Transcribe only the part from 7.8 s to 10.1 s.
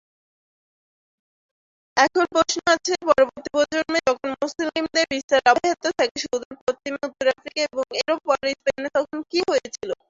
এরও পরে স্পেনে, তখন কি হয়েছিল?